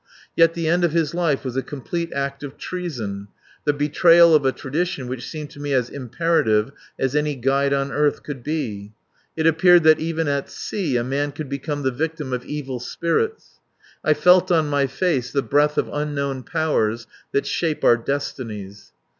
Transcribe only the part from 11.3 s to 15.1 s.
could become the victim of evil spirits. I felt on my